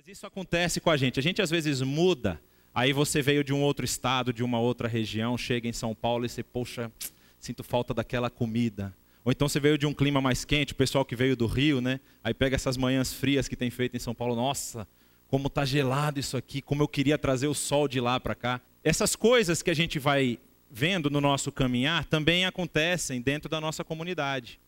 [0.00, 1.20] Mas isso acontece com a gente.
[1.20, 2.40] A gente às vezes muda.
[2.74, 6.24] Aí você veio de um outro estado, de uma outra região, chega em São Paulo
[6.24, 6.90] e você, poxa,
[7.38, 8.96] sinto falta daquela comida.
[9.22, 11.82] Ou então você veio de um clima mais quente, o pessoal que veio do Rio,
[11.82, 12.00] né?
[12.24, 14.88] Aí pega essas manhãs frias que tem feito em São Paulo, nossa,
[15.28, 18.58] como tá gelado isso aqui, como eu queria trazer o sol de lá para cá.
[18.82, 20.38] Essas coisas que a gente vai
[20.70, 24.58] vendo no nosso caminhar também acontecem dentro da nossa comunidade.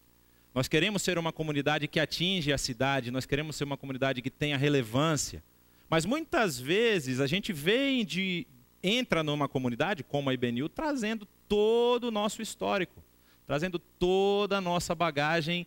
[0.54, 4.30] Nós queremos ser uma comunidade que atinge a cidade, nós queremos ser uma comunidade que
[4.30, 5.42] tenha relevância.
[5.88, 8.46] Mas muitas vezes a gente vem de
[8.82, 13.02] entra numa comunidade como a IBNU trazendo todo o nosso histórico,
[13.46, 15.66] trazendo toda a nossa bagagem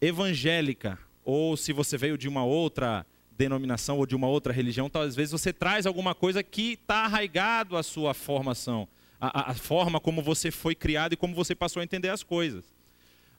[0.00, 0.98] evangélica.
[1.24, 5.32] Ou se você veio de uma outra denominação ou de uma outra religião, talvez vezes
[5.32, 8.88] você traz alguma coisa que está arraigado à sua formação,
[9.20, 12.77] a forma como você foi criado e como você passou a entender as coisas.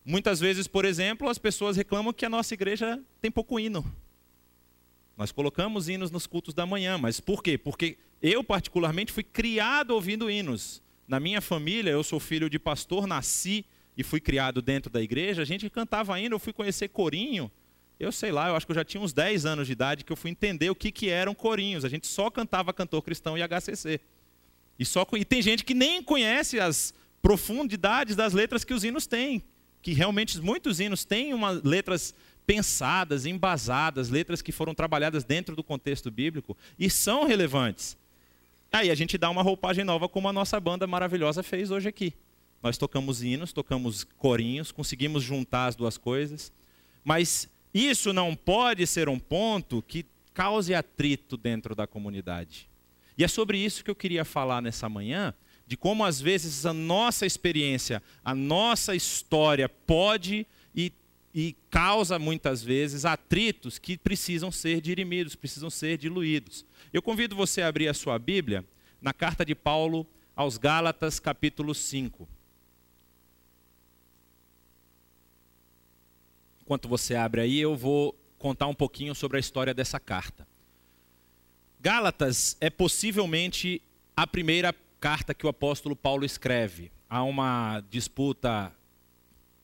[0.10, 3.86] Muitas vezes, por exemplo, as pessoas reclamam que a nossa igreja tem pouco hino.
[5.16, 7.60] Nós colocamos hinos nos cultos da manhã, mas por quê?
[7.60, 10.82] Porque eu, particularmente, fui criado ouvindo hinos.
[11.08, 13.64] Na minha família, eu sou filho de pastor, nasci
[13.96, 15.44] e fui criado dentro da igreja.
[15.44, 17.52] A gente cantava hino, eu fui conhecer corinho.
[18.00, 20.12] Eu sei lá, eu acho que eu já tinha uns 10 anos de idade que
[20.12, 21.86] eu fui entender o que, que eram corinhos.
[21.86, 24.02] A gente só cantava cantor cristão e HCC.
[24.80, 29.06] E, só, e tem gente que nem conhece as profundidades das letras que os hinos
[29.06, 29.44] têm
[29.82, 32.14] que realmente muitos hinos têm uma, letras
[32.46, 37.98] pensadas, embasadas, letras que foram trabalhadas dentro do contexto bíblico e são relevantes.
[38.72, 42.14] Aí a gente dá uma roupagem nova, como a nossa banda maravilhosa fez hoje aqui.
[42.62, 46.52] Nós tocamos hinos, tocamos corinhos, conseguimos juntar as duas coisas,
[47.04, 52.70] mas isso não pode ser um ponto que cause atrito dentro da comunidade.
[53.18, 55.34] E é sobre isso que eu queria falar nessa manhã,
[55.70, 60.92] de como às vezes a nossa experiência, a nossa história pode e,
[61.32, 66.66] e causa muitas vezes atritos que precisam ser dirimidos, precisam ser diluídos.
[66.92, 68.66] Eu convido você a abrir a sua Bíblia
[69.00, 72.28] na carta de Paulo aos Gálatas, capítulo 5.
[76.64, 80.48] Enquanto você abre aí, eu vou contar um pouquinho sobre a história dessa carta.
[81.80, 83.84] Gálatas é possivelmente
[84.18, 86.92] a primeira carta que o apóstolo Paulo escreve.
[87.10, 88.72] Há uma disputa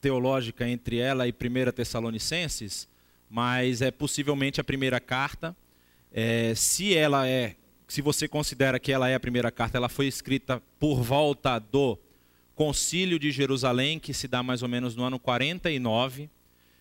[0.00, 2.88] teológica entre ela e 1 Tessalonicenses,
[3.28, 5.54] mas é possivelmente a primeira carta.
[6.12, 10.06] É, se ela é, se você considera que ela é a primeira carta, ela foi
[10.06, 11.98] escrita por volta do
[12.54, 16.30] Concílio de Jerusalém, que se dá mais ou menos no ano 49.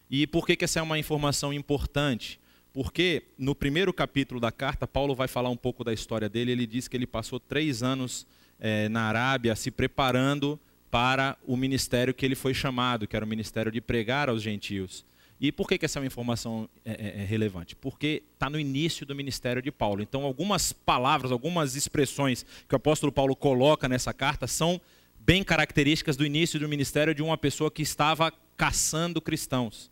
[0.09, 2.39] E por que, que essa é uma informação importante?
[2.72, 6.51] Porque no primeiro capítulo da carta, Paulo vai falar um pouco da história dele.
[6.53, 8.25] Ele diz que ele passou três anos
[8.59, 13.27] é, na Arábia se preparando para o ministério que ele foi chamado, que era o
[13.27, 15.05] ministério de pregar aos gentios.
[15.39, 17.75] E por que, que essa informação é, é, é relevante?
[17.75, 20.01] Porque está no início do ministério de Paulo.
[20.01, 24.79] Então, algumas palavras, algumas expressões que o apóstolo Paulo coloca nessa carta são
[25.19, 29.91] bem características do início do ministério de uma pessoa que estava caçando cristãos.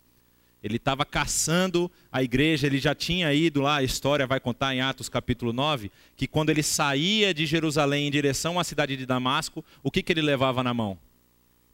[0.64, 4.80] Ele estava caçando a igreja, ele já tinha ido lá, a história vai contar em
[4.80, 9.62] Atos capítulo 9, que quando ele saía de Jerusalém em direção à cidade de Damasco,
[9.82, 10.96] o que, que ele levava na mão?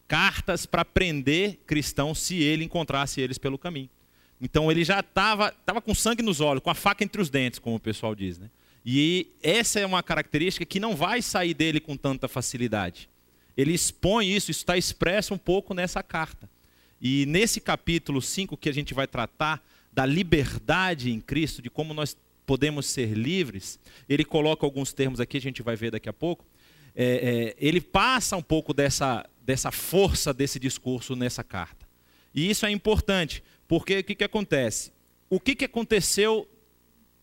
[0.08, 3.88] Cartas para prender cristãos se ele encontrasse eles pelo caminho.
[4.40, 7.60] Então ele já estava tava com sangue nos olhos, com a faca entre os dentes,
[7.60, 8.40] como o pessoal diz.
[8.40, 8.50] Né?
[8.84, 13.08] E essa é uma característica que não vai sair dele com tanta facilidade.
[13.56, 16.50] Ele expõe isso, isso está expresso um pouco nessa carta.
[17.00, 21.94] E nesse capítulo 5 que a gente vai tratar da liberdade em Cristo, de como
[21.94, 22.16] nós
[22.46, 23.78] podemos ser livres,
[24.08, 26.44] ele coloca alguns termos aqui, a gente vai ver daqui a pouco.
[26.94, 31.88] É, é, ele passa um pouco dessa, dessa força desse discurso nessa carta.
[32.34, 34.92] E isso é importante, porque o que, que acontece?
[35.28, 36.48] O que, que aconteceu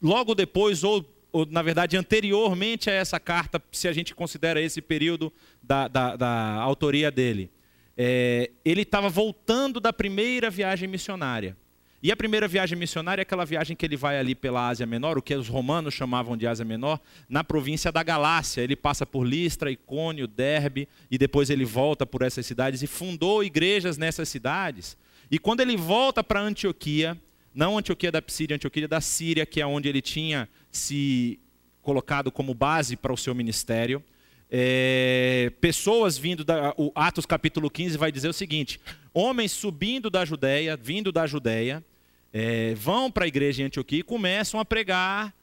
[0.02, 4.82] logo depois, ou, ou, na verdade anteriormente a essa carta, se a gente considera esse
[4.82, 7.50] período da, da, da autoria dele?
[7.98, 11.58] É, ele estava voltando da primeira viagem missionária.
[12.02, 15.18] E a primeira viagem missionária é aquela viagem que ele vai ali pela Ásia Menor,
[15.18, 18.62] o que os romanos chamavam de Ásia Menor, na província da Galácia.
[18.62, 23.44] Ele passa por Listra, Icônio, Derbe, e depois ele volta por essas cidades e fundou
[23.44, 24.96] igrejas nessas cidades.
[25.32, 27.20] E quando ele volta para Antioquia,
[27.54, 31.40] não Antioquia da Psídia, Antioquia da Síria, que é onde ele tinha se
[31.82, 34.04] colocado como base para o seu ministério,
[34.50, 38.80] é, pessoas vindo da o Atos capítulo 15 vai dizer o seguinte:
[39.14, 41.84] homens subindo da Judéia, vindo da Judéia,
[42.32, 45.34] é, vão para a igreja em Antioquia e começam a pregar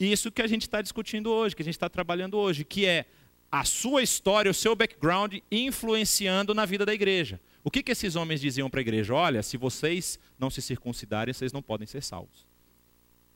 [0.00, 3.04] isso que a gente está discutindo hoje, que a gente está trabalhando hoje, que é
[3.50, 7.40] a sua história, o seu background influenciando na vida da igreja.
[7.64, 9.12] O que, que esses homens diziam para a igreja?
[9.12, 12.46] Olha, se vocês não se circuncidarem, vocês não podem ser salvos.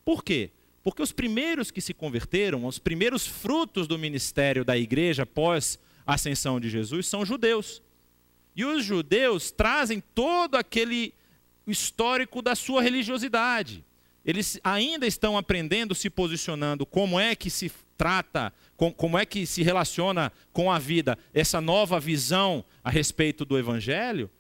[0.05, 0.51] Por quê?
[0.83, 6.15] Porque os primeiros que se converteram, os primeiros frutos do ministério da igreja após a
[6.15, 7.83] ascensão de Jesus são judeus.
[8.55, 11.15] E os judeus trazem todo aquele
[11.67, 13.85] histórico da sua religiosidade.
[14.25, 19.63] Eles ainda estão aprendendo, se posicionando, como é que se trata, como é que se
[19.63, 24.31] relaciona com a vida, essa nova visão a respeito do evangelho.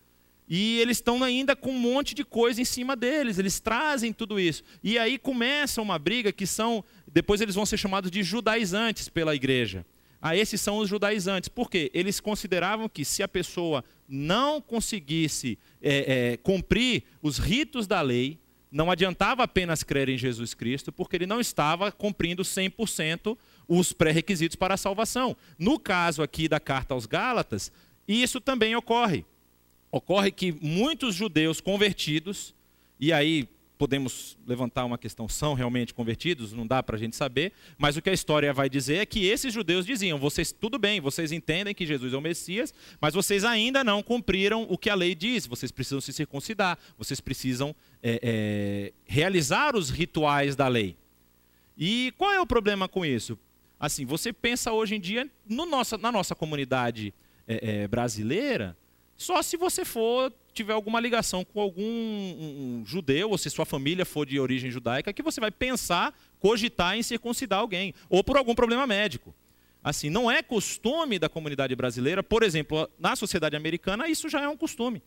[0.54, 4.38] E eles estão ainda com um monte de coisa em cima deles, eles trazem tudo
[4.38, 4.62] isso.
[4.84, 9.34] E aí começa uma briga que são, depois eles vão ser chamados de judaizantes pela
[9.34, 9.86] igreja.
[10.20, 11.48] Ah, esses são os judaizantes.
[11.48, 11.90] Por quê?
[11.94, 18.38] Eles consideravam que se a pessoa não conseguisse é, é, cumprir os ritos da lei,
[18.70, 24.56] não adiantava apenas crer em Jesus Cristo, porque ele não estava cumprindo 100% os pré-requisitos
[24.56, 25.34] para a salvação.
[25.58, 27.72] No caso aqui da carta aos Gálatas,
[28.06, 29.24] isso também ocorre.
[29.92, 32.54] Ocorre que muitos judeus convertidos,
[32.98, 33.46] e aí
[33.76, 36.52] podemos levantar uma questão, são realmente convertidos?
[36.54, 39.26] Não dá para a gente saber, mas o que a história vai dizer é que
[39.26, 43.44] esses judeus diziam: vocês, tudo bem, vocês entendem que Jesus é o Messias, mas vocês
[43.44, 48.20] ainda não cumpriram o que a lei diz, vocês precisam se circuncidar, vocês precisam é,
[48.22, 50.96] é, realizar os rituais da lei.
[51.76, 53.38] E qual é o problema com isso?
[53.78, 57.12] Assim, você pensa hoje em dia no nossa, na nossa comunidade
[57.46, 58.74] é, é brasileira,
[59.16, 63.64] só se você for tiver alguma ligação com algum um, um judeu, ou se sua
[63.64, 68.36] família for de origem judaica, que você vai pensar, cogitar em circuncidar alguém, ou por
[68.36, 69.34] algum problema médico.
[69.82, 74.48] Assim, não é costume da comunidade brasileira, por exemplo, na sociedade americana, isso já é
[74.48, 75.02] um costume.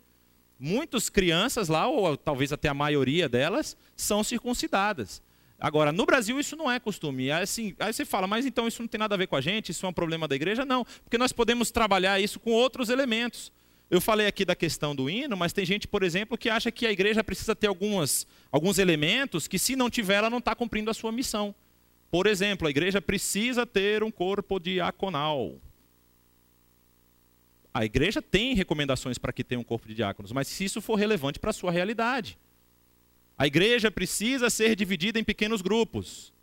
[0.59, 5.21] Muitas crianças lá, ou talvez até a maioria delas, são circuncidadas.
[5.59, 7.31] Agora, no Brasil isso não é costume.
[7.31, 9.69] Assim, aí você fala, mas então isso não tem nada a ver com a gente,
[9.69, 10.65] isso é um problema da igreja?
[10.65, 13.51] Não, porque nós podemos trabalhar isso com outros elementos.
[13.89, 16.87] Eu falei aqui da questão do hino, mas tem gente, por exemplo, que acha que
[16.87, 20.89] a igreja precisa ter algumas, alguns elementos que, se não tiver, ela não está cumprindo
[20.89, 21.53] a sua missão.
[22.09, 25.59] Por exemplo, a igreja precisa ter um corpo diaconal.
[27.73, 30.95] A igreja tem recomendações para que tenha um corpo de diáconos, mas se isso for
[30.95, 32.39] relevante para a sua realidade.
[33.37, 36.33] A igreja precisa ser dividida em pequenos grupos.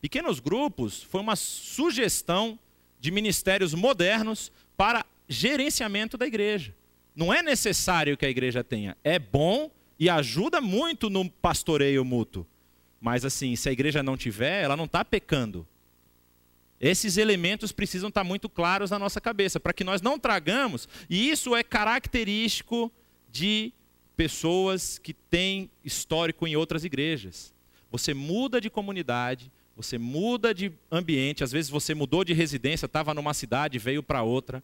[0.00, 2.58] Pequenos grupos foi uma sugestão
[2.98, 6.74] de ministérios modernos para gerenciamento da igreja.
[7.14, 8.96] Não é necessário que a igreja tenha.
[9.04, 12.46] É bom e ajuda muito no pastoreio mútuo.
[13.00, 15.66] Mas assim, se a igreja não tiver, ela não está pecando.
[16.80, 20.88] Esses elementos precisam estar tá muito claros na nossa cabeça, para que nós não tragamos,
[21.08, 22.90] e isso é característico
[23.30, 23.72] de
[24.16, 27.54] pessoas que têm histórico em outras igrejas.
[27.90, 33.14] Você muda de comunidade, você muda de ambiente, às vezes você mudou de residência, estava
[33.14, 34.62] numa cidade, veio para outra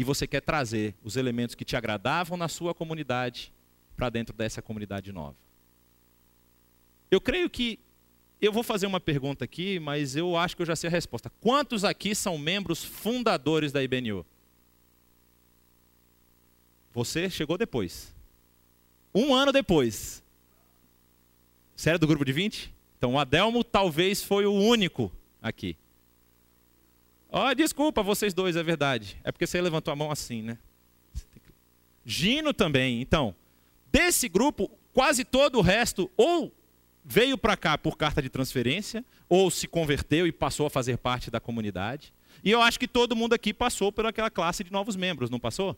[0.00, 3.52] e você quer trazer os elementos que te agradavam na sua comunidade
[3.94, 5.36] para dentro dessa comunidade nova.
[7.10, 7.78] Eu creio que
[8.40, 11.28] eu vou fazer uma pergunta aqui, mas eu acho que eu já sei a resposta.
[11.38, 14.24] Quantos aqui são membros fundadores da IBNU?
[16.94, 18.14] Você chegou depois.
[19.14, 20.22] Um ano depois.
[21.84, 22.72] Era do grupo de 20?
[22.96, 25.12] Então o Adelmo talvez foi o único
[25.42, 25.76] aqui.
[27.32, 29.16] Oh, desculpa, vocês dois, é verdade.
[29.22, 30.58] É porque você levantou a mão assim, né?
[32.04, 33.00] Gino também.
[33.00, 33.34] Então,
[33.92, 36.52] desse grupo, quase todo o resto ou
[37.04, 41.30] veio para cá por carta de transferência, ou se converteu e passou a fazer parte
[41.30, 42.12] da comunidade.
[42.42, 45.38] E eu acho que todo mundo aqui passou por aquela classe de novos membros, não
[45.38, 45.76] passou?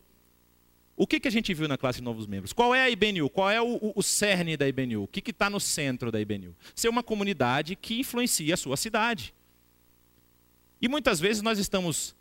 [0.97, 2.53] O que, que a gente viu na classe de novos membros?
[2.53, 3.29] Qual é a IBNU?
[3.31, 5.05] Qual é o, o, o cerne da IBNU?
[5.05, 6.55] O que está no centro da IBNU?
[6.75, 9.35] Ser uma comunidade que influencia a sua cidade.
[10.83, 12.15] E muitas vezes nós estamos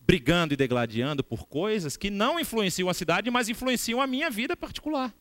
[0.00, 4.56] brigando e degladiando por coisas que não influenciam a cidade, mas influenciam a minha vida
[4.56, 5.14] particular.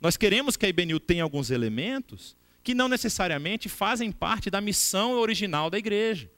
[0.00, 5.12] Nós queremos que a IBNU tenha alguns elementos que não necessariamente fazem parte da missão
[5.12, 6.28] original da igreja.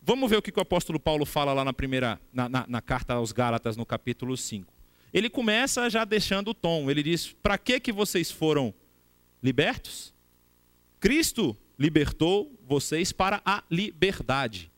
[0.00, 3.14] Vamos ver o que o apóstolo Paulo fala lá na primeira, na, na, na carta
[3.14, 4.72] aos Gálatas, no capítulo 5.
[5.12, 6.90] Ele começa já deixando o tom.
[6.90, 8.72] Ele diz: Para que, que vocês foram
[9.42, 10.14] libertos?
[11.00, 14.70] Cristo libertou vocês para a liberdade.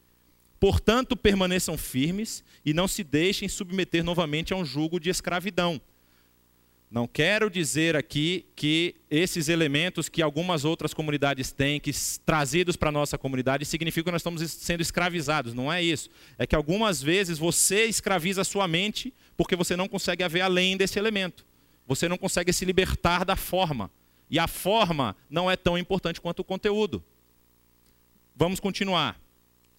[0.59, 5.81] Portanto, permaneçam firmes e não se deixem submeter novamente a um jugo de escravidão.
[6.91, 11.91] Não quero dizer aqui que esses elementos que algumas outras comunidades têm, que
[12.25, 15.53] trazidos para a nossa comunidade, significam que nós estamos sendo escravizados.
[15.53, 16.09] Não é isso.
[16.39, 20.77] É que algumas vezes você escraviza a sua mente porque você não consegue ver além
[20.77, 21.45] desse elemento.
[21.89, 23.91] Você não consegue se libertar da forma.
[24.31, 27.03] E a forma não é tão importante quanto o conteúdo.
[28.35, 29.21] Vamos continuar.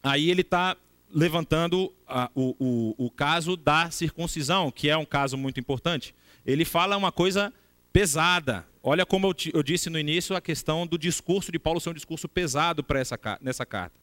[0.01, 0.77] Aí ele está
[1.13, 6.13] levantando a, o, o, o caso da circuncisão, que é um caso muito importante.
[6.45, 7.53] Ele fala uma coisa
[7.91, 8.65] pesada.
[8.83, 11.93] olha como eu, eu, disse no início a questão do discurso de Paulo ser um
[11.93, 13.99] discurso pesado para essa nessa carta.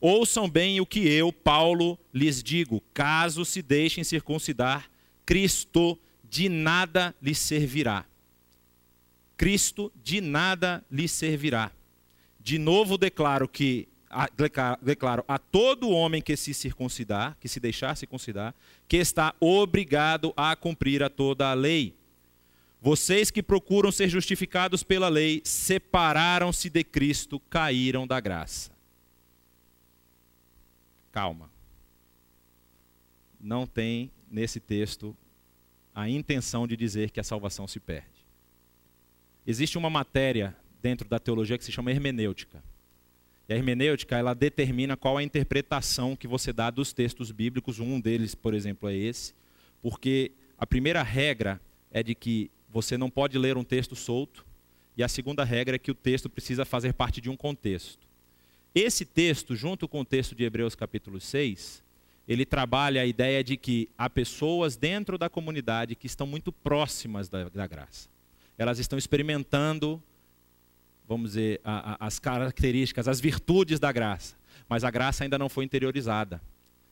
[0.00, 4.90] Ouçam bem o que eu, Paulo, lhes digo: caso se deixem circuncidar,
[5.24, 5.98] Cristo
[6.28, 8.04] de nada lhes servirá.
[9.42, 11.72] Cristo de nada lhes servirá.
[12.38, 13.88] De novo declaro que
[14.80, 18.54] declaro a todo homem que se circuncidar, que se deixar circuncidar,
[18.86, 21.92] que está obrigado a cumprir a toda a lei.
[22.80, 28.70] Vocês que procuram ser justificados pela lei, separaram-se de Cristo, caíram da graça.
[31.10, 31.50] Calma.
[33.40, 35.16] Não tem nesse texto
[35.92, 38.11] a intenção de dizer que a salvação se perde.
[39.46, 42.62] Existe uma matéria dentro da teologia que se chama hermenêutica.
[43.48, 47.80] E a hermenêutica, ela determina qual a interpretação que você dá dos textos bíblicos.
[47.80, 49.34] Um deles, por exemplo, é esse.
[49.80, 54.46] Porque a primeira regra é de que você não pode ler um texto solto.
[54.96, 58.06] E a segunda regra é que o texto precisa fazer parte de um contexto.
[58.74, 61.82] Esse texto, junto com o texto de Hebreus capítulo 6,
[62.26, 67.28] ele trabalha a ideia de que há pessoas dentro da comunidade que estão muito próximas
[67.28, 68.08] da, da graça.
[68.58, 70.02] Elas estão experimentando
[71.12, 74.34] vamos dizer, a, a, as características, as virtudes da graça,
[74.68, 76.40] mas a graça ainda não foi interiorizada.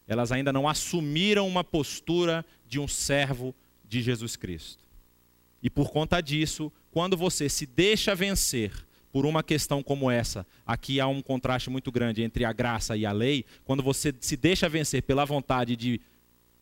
[0.07, 3.55] Elas ainda não assumiram uma postura de um servo
[3.89, 4.85] de Jesus Cristo.
[5.63, 8.73] E por conta disso, quando você se deixa vencer
[9.13, 13.05] por uma questão como essa, aqui há um contraste muito grande entre a graça e
[13.05, 13.45] a lei.
[13.65, 16.01] Quando você se deixa vencer pela vontade de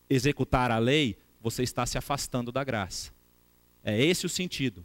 [0.08, 3.10] executar a lei, você está se afastando da graça.
[3.88, 4.84] É esse o sentido.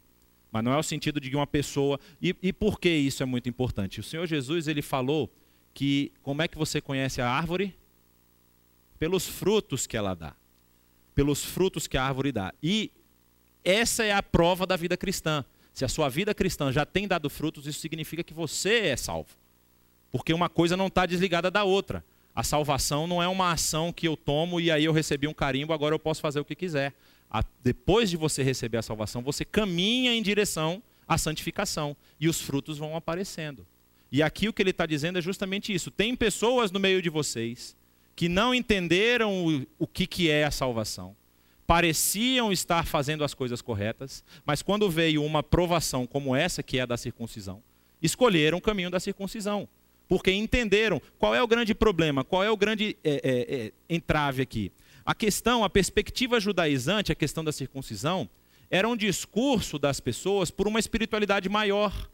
[0.50, 2.00] Mas não é o sentido de uma pessoa.
[2.22, 4.00] E, e por que isso é muito importante?
[4.00, 5.29] O Senhor Jesus ele falou
[5.74, 7.75] que como é que você conhece a árvore?
[8.98, 10.33] Pelos frutos que ela dá.
[11.13, 12.53] Pelos frutos que a árvore dá.
[12.63, 12.91] E
[13.63, 15.43] essa é a prova da vida cristã.
[15.74, 19.31] Se a sua vida cristã já tem dado frutos, isso significa que você é salvo.
[20.12, 22.05] Porque uma coisa não está desligada da outra.
[22.33, 25.74] A salvação não é uma ação que eu tomo e aí eu recebi um carimbo,
[25.74, 26.93] agora eu posso fazer o que quiser
[27.33, 32.39] a, depois de você receber a salvação, você caminha em direção à santificação e os
[32.39, 33.65] frutos vão aparecendo.
[34.11, 37.09] E aqui o que ele está dizendo é justamente isso: tem pessoas no meio de
[37.09, 37.75] vocês
[38.15, 41.15] que não entenderam o, o que, que é a salvação,
[41.65, 46.81] pareciam estar fazendo as coisas corretas, mas quando veio uma provação como essa, que é
[46.81, 47.63] a da circuncisão,
[47.99, 49.67] escolheram o caminho da circuncisão.
[50.07, 54.43] Porque entenderam qual é o grande problema, qual é o grande é, é, é, entrave
[54.43, 54.71] aqui.
[55.05, 58.29] A questão, a perspectiva judaizante, a questão da circuncisão,
[58.69, 62.10] era um discurso das pessoas por uma espiritualidade maior.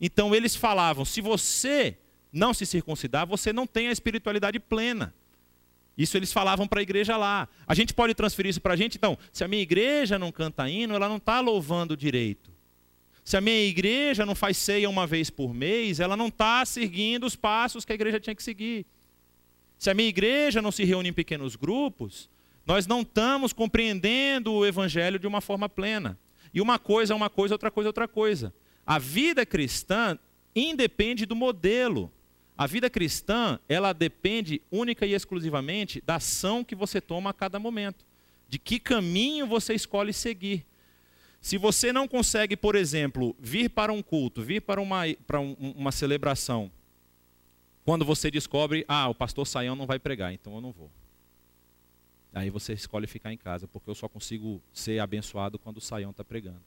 [0.00, 1.96] Então eles falavam: se você
[2.32, 5.14] não se circuncidar, você não tem a espiritualidade plena.
[5.96, 7.48] Isso eles falavam para a igreja lá.
[7.66, 8.96] A gente pode transferir isso para a gente?
[8.96, 12.52] Então, se a minha igreja não canta hino, ela não está louvando direito.
[13.24, 17.26] Se a minha igreja não faz ceia uma vez por mês, ela não está seguindo
[17.26, 18.86] os passos que a igreja tinha que seguir.
[19.78, 22.28] Se a minha igreja não se reúne em pequenos grupos,
[22.66, 26.18] nós não estamos compreendendo o evangelho de uma forma plena.
[26.52, 28.52] E uma coisa é uma coisa, outra coisa é outra coisa.
[28.84, 30.18] A vida cristã
[30.54, 32.10] independe do modelo.
[32.56, 37.60] A vida cristã, ela depende única e exclusivamente da ação que você toma a cada
[37.60, 38.04] momento.
[38.48, 40.66] De que caminho você escolhe seguir.
[41.40, 45.52] Se você não consegue, por exemplo, vir para um culto, vir para uma, para um,
[45.76, 46.68] uma celebração
[47.88, 50.90] quando você descobre, ah, o pastor Saião não vai pregar, então eu não vou.
[52.34, 56.10] Aí você escolhe ficar em casa, porque eu só consigo ser abençoado quando o Saião
[56.10, 56.60] está pregando.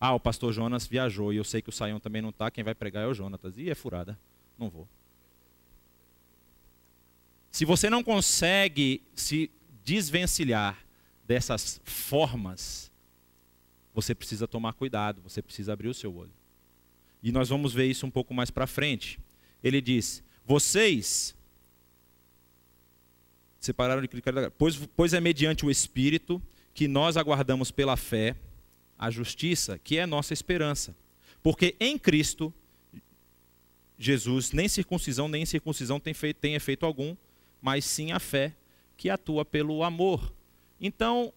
[0.00, 2.64] Ah, o pastor Jonas viajou e eu sei que o Saião também não está, quem
[2.64, 3.56] vai pregar é o Jonatas.
[3.56, 4.18] E é furada,
[4.58, 4.88] não vou.
[7.52, 9.52] Se você não consegue se
[9.84, 10.84] desvencilhar
[11.24, 12.90] dessas formas,
[13.94, 16.34] você precisa tomar cuidado, você precisa abrir o seu olho.
[17.22, 19.20] E nós vamos ver isso um pouco mais para frente.
[19.62, 21.34] Ele diz: vocês
[23.58, 26.40] separaram de Cristo, pois, pois é mediante o Espírito
[26.74, 28.36] que nós aguardamos pela fé
[28.98, 30.94] a justiça, que é nossa esperança.
[31.42, 32.52] Porque em Cristo,
[33.98, 37.16] Jesus, nem circuncisão nem incircuncisão tem, feito, tem efeito algum,
[37.60, 38.54] mas sim a fé
[38.96, 40.32] que atua pelo amor.
[40.80, 41.32] Então,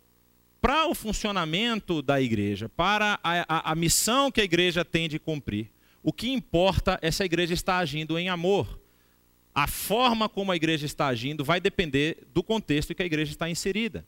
[0.60, 5.18] para o funcionamento da igreja, para a, a, a missão que a igreja tem de
[5.18, 5.72] cumprir,
[6.04, 8.80] o que importa é se a igreja está agindo em amor
[9.58, 13.32] a forma como a igreja está agindo vai depender do contexto em que a igreja
[13.32, 14.06] está inserida.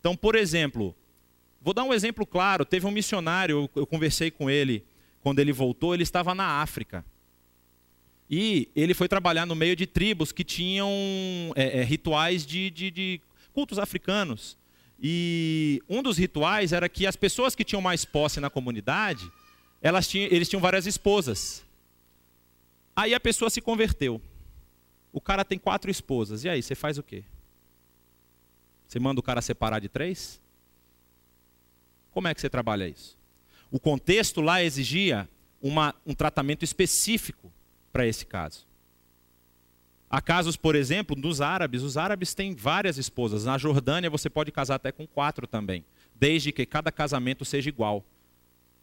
[0.00, 0.92] Então, por exemplo,
[1.62, 4.84] vou dar um exemplo claro: teve um missionário, eu conversei com ele
[5.22, 7.04] quando ele voltou, ele estava na África.
[8.28, 10.90] E ele foi trabalhar no meio de tribos que tinham
[11.54, 13.20] é, é, rituais de, de, de
[13.52, 14.58] cultos africanos.
[15.00, 19.30] E um dos rituais era que as pessoas que tinham mais posse na comunidade,
[19.80, 21.64] elas tinham, eles tinham várias esposas.
[22.96, 24.20] Aí a pessoa se converteu.
[25.14, 26.42] O cara tem quatro esposas.
[26.42, 27.22] E aí, você faz o quê?
[28.88, 30.42] Você manda o cara separar de três?
[32.10, 33.16] Como é que você trabalha isso?
[33.70, 35.28] O contexto lá exigia
[35.62, 37.52] uma, um tratamento específico
[37.92, 38.66] para esse caso.
[40.10, 41.82] Há casos, por exemplo, dos árabes.
[41.82, 43.44] Os árabes têm várias esposas.
[43.44, 48.04] Na Jordânia você pode casar até com quatro também, desde que cada casamento seja igual.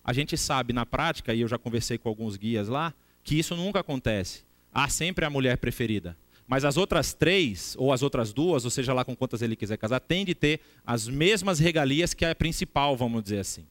[0.02, 3.54] A gente sabe na prática, e eu já conversei com alguns guias lá, que isso
[3.54, 4.50] nunca acontece.
[4.74, 6.18] Há sempre a mulher preferida.
[6.48, 9.78] Mas as outras três, ou as outras duas, ou seja lá com quantas ele quiser
[9.78, 13.66] casar, tem de ter as mesmas regalias que a principal, vamos dizer assim.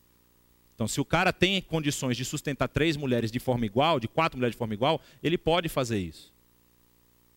[0.74, 4.38] Então, se o cara tem condições de sustentar três mulheres de forma igual, de quatro
[4.38, 6.32] mulheres de forma igual, ele pode fazer isso.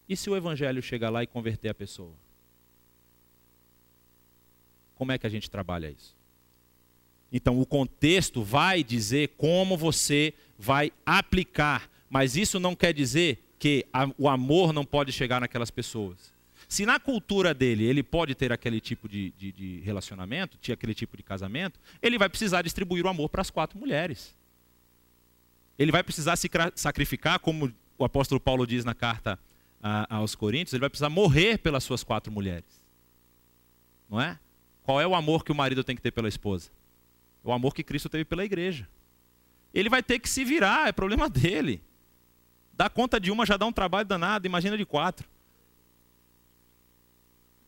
[0.07, 2.13] E se o evangelho chegar lá e converter a pessoa?
[4.95, 6.15] Como é que a gente trabalha isso?
[7.33, 13.85] Então, o contexto vai dizer como você vai aplicar, mas isso não quer dizer que
[13.93, 16.33] a, o amor não pode chegar naquelas pessoas.
[16.67, 20.93] Se na cultura dele ele pode ter aquele tipo de, de, de relacionamento, tinha aquele
[20.93, 24.35] tipo de casamento, ele vai precisar distribuir o amor para as quatro mulheres.
[25.79, 29.39] Ele vai precisar se sacrificar, como o apóstolo Paulo diz na carta
[29.81, 32.83] a, aos Coríntios, ele vai precisar morrer pelas suas quatro mulheres.
[34.09, 34.37] Não é?
[34.83, 36.69] Qual é o amor que o marido tem que ter pela esposa?
[37.41, 38.89] O amor que Cristo teve pela igreja.
[39.73, 41.81] Ele vai ter que se virar, é problema dele.
[42.73, 45.27] Dar conta de uma já dá um trabalho danado, imagina de quatro.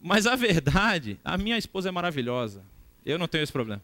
[0.01, 2.63] Mas a verdade, a minha esposa é maravilhosa.
[3.05, 3.81] Eu não tenho esse problema.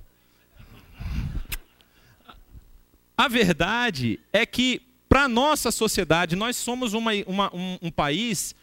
[3.18, 8.56] A verdade é que, para nossa sociedade, nós somos uma, uma, um, um país,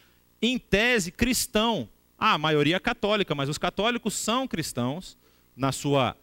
[0.43, 1.89] em tese, cristão.
[2.19, 5.17] Ah, a maioria é católica, mas os católicos são cristãos
[5.57, 6.17] na sua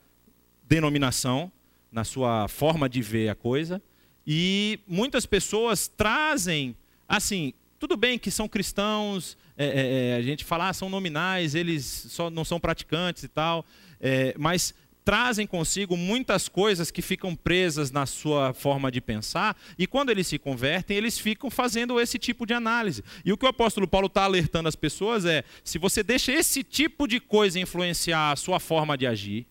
[0.64, 1.50] denominação,
[1.92, 3.82] na sua forma de ver a coisa.
[4.26, 6.76] E muitas pessoas trazem,
[7.08, 11.56] assim, tudo bem que são cristãos, é, é, é, a gente fala, ah, são nominais,
[11.56, 13.66] eles só não são praticantes e tal,
[14.02, 14.74] é, mas
[15.06, 20.26] trazem consigo muitas coisas que ficam presas na sua forma de pensar, e quando eles
[20.26, 23.04] se convertem, eles ficam fazendo esse tipo de análise.
[23.24, 26.64] E o que o apóstolo Paulo está alertando as pessoas é: se você deixa esse
[26.64, 29.46] tipo de coisa influenciar a sua forma de agir,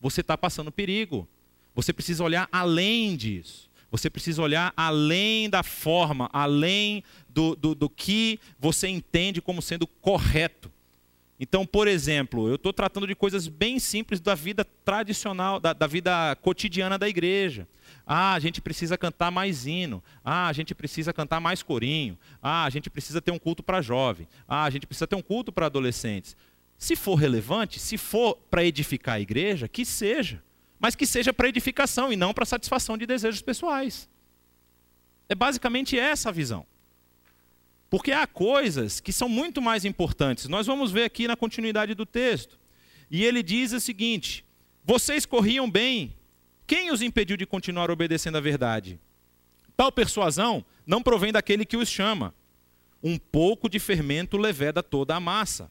[0.00, 1.28] você está passando perigo.
[1.74, 3.71] Você precisa olhar além disso.
[3.92, 9.86] Você precisa olhar além da forma, além do, do, do que você entende como sendo
[9.86, 10.72] correto.
[11.38, 15.86] Então, por exemplo, eu estou tratando de coisas bem simples da vida tradicional, da, da,
[15.86, 17.68] vida cotidiana da igreja.
[18.06, 20.02] Ah, a gente precisa cantar mais hino.
[20.24, 22.16] Ah, a gente precisa cantar mais corinho.
[22.42, 24.26] Ah, a gente precisa ter um culto para jovem.
[24.48, 26.34] Ah, a gente precisa ter um culto para adolescentes.
[26.78, 30.42] Se for relevante, se for para edificar a igreja, que seja
[30.82, 34.10] mas que seja para edificação e não para satisfação de desejos pessoais.
[35.28, 36.66] É basicamente essa a visão.
[37.88, 40.48] Porque há coisas que são muito mais importantes.
[40.48, 42.58] Nós vamos ver aqui na continuidade do texto.
[43.08, 44.44] E ele diz o seguinte:
[44.84, 46.16] Vocês corriam bem,
[46.66, 48.98] quem os impediu de continuar obedecendo à verdade?
[49.76, 52.34] Tal persuasão não provém daquele que os chama.
[53.00, 55.70] Um pouco de fermento leveda toda a massa.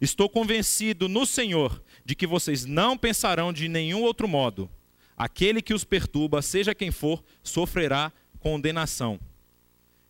[0.00, 4.68] Estou convencido no Senhor de que vocês não pensarão de nenhum outro modo.
[5.16, 9.20] Aquele que os perturba, seja quem for, sofrerá condenação.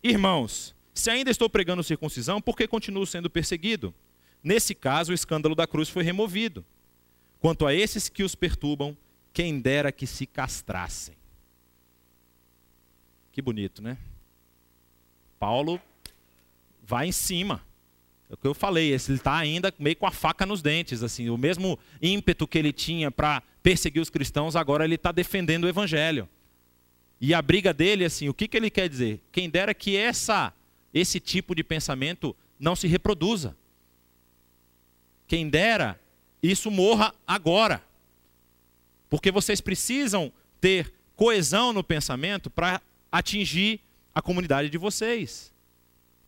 [0.03, 3.93] Irmãos, se ainda estou pregando circuncisão, por que continuo sendo perseguido?
[4.43, 6.65] Nesse caso, o escândalo da cruz foi removido.
[7.39, 8.95] Quanto a esses que os perturbam,
[9.33, 11.15] quem dera que se castrassem.
[13.31, 13.97] Que bonito, né?
[15.39, 15.81] Paulo
[16.81, 17.61] vai em cima.
[18.29, 21.29] É o que eu falei, ele está ainda meio com a faca nos dentes, assim,
[21.29, 25.69] o mesmo ímpeto que ele tinha para perseguir os cristãos, agora ele está defendendo o
[25.69, 26.27] evangelho.
[27.21, 29.21] E a briga dele, assim, o que, que ele quer dizer?
[29.31, 30.53] Quem dera que essa,
[30.93, 33.55] esse tipo de pensamento não se reproduza.
[35.27, 35.99] Quem dera
[36.41, 37.81] isso morra agora.
[39.09, 42.81] Porque vocês precisam ter coesão no pensamento para
[43.11, 43.79] atingir
[44.13, 45.52] a comunidade de vocês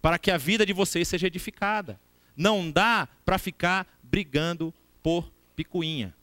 [0.05, 1.99] para que a vida de vocês seja edificada.
[2.37, 6.13] Não dá para ficar brigando por picuinha.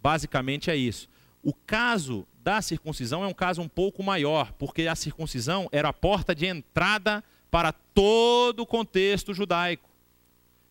[0.00, 1.08] Basicamente é isso.
[1.42, 5.92] O caso da circuncisão é um caso um pouco maior, porque a circuncisão era a
[5.92, 9.90] porta de entrada para todo o contexto judaico.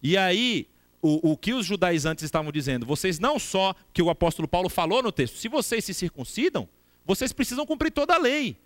[0.01, 0.69] E aí,
[1.01, 5.03] o, o que os judaizantes estavam dizendo, vocês não só que o apóstolo Paulo falou
[5.03, 6.69] no texto, se vocês se circuncidam,
[7.03, 8.57] vocês precisam cumprir toda a lei.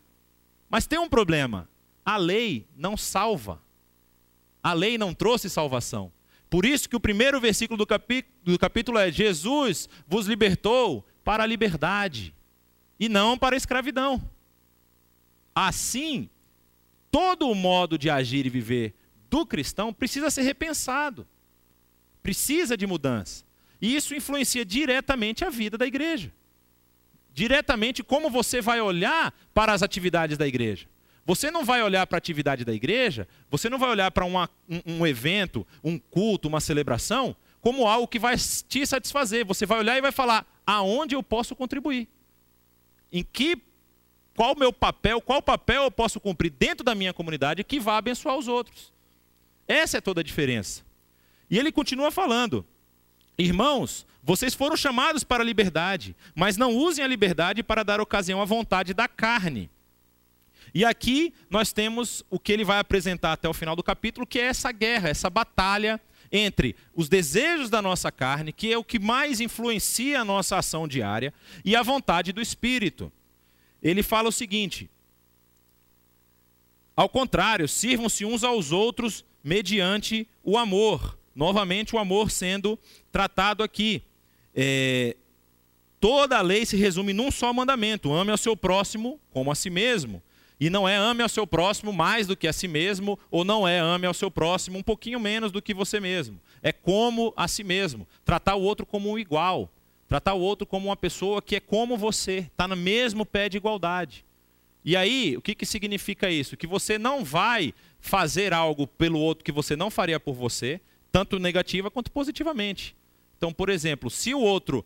[0.69, 1.67] Mas tem um problema:
[2.05, 3.67] a lei não salva.
[4.61, 6.11] A lei não trouxe salvação.
[6.49, 7.87] Por isso que o primeiro versículo do,
[8.43, 12.33] do capítulo é: Jesus vos libertou para a liberdade
[12.99, 14.21] e não para a escravidão.
[15.53, 16.29] assim,
[17.11, 18.93] todo o modo de agir e viver
[19.29, 21.27] do cristão precisa ser repensado.
[22.23, 23.45] Precisa de mudança.
[23.81, 26.33] E isso influencia diretamente a vida da igreja.
[27.33, 30.87] Diretamente como você vai olhar para as atividades da igreja.
[31.25, 34.33] Você não vai olhar para a atividade da igreja, você não vai olhar para um,
[34.85, 39.45] um evento, um culto, uma celebração, como algo que vai te satisfazer.
[39.45, 42.07] Você vai olhar e vai falar: aonde eu posso contribuir?
[43.11, 43.61] Em que
[44.35, 47.97] qual o meu papel, qual papel eu posso cumprir dentro da minha comunidade que vá
[47.97, 48.93] abençoar os outros.
[49.67, 50.81] Essa é toda a diferença.
[51.49, 52.65] E ele continua falando:
[53.37, 58.41] Irmãos, vocês foram chamados para a liberdade, mas não usem a liberdade para dar ocasião
[58.41, 59.69] à vontade da carne.
[60.73, 64.39] E aqui nós temos o que ele vai apresentar até o final do capítulo, que
[64.39, 65.99] é essa guerra, essa batalha
[66.31, 70.87] entre os desejos da nossa carne, que é o que mais influencia a nossa ação
[70.87, 71.33] diária,
[71.65, 73.11] e a vontade do espírito.
[73.81, 74.89] Ele fala o seguinte:
[76.95, 81.17] Ao contrário, sirvam-se uns aos outros mediante o amor.
[81.35, 82.77] Novamente, o amor sendo
[83.11, 84.03] tratado aqui.
[84.53, 85.15] É,
[85.99, 89.69] toda a lei se resume num só mandamento: ame ao seu próximo como a si
[89.69, 90.21] mesmo.
[90.59, 93.65] E não é ame ao seu próximo mais do que a si mesmo, ou não
[93.65, 96.39] é ame ao seu próximo um pouquinho menos do que você mesmo.
[96.61, 98.05] É como a si mesmo.
[98.25, 99.71] Tratar o outro como um igual.
[100.07, 103.55] Tratar o outro como uma pessoa que é como você, está no mesmo pé de
[103.55, 104.25] igualdade.
[104.83, 106.57] E aí, o que, que significa isso?
[106.57, 111.39] Que você não vai fazer algo pelo outro que você não faria por você, tanto
[111.39, 112.95] negativa quanto positivamente.
[113.37, 114.85] Então, por exemplo, se o outro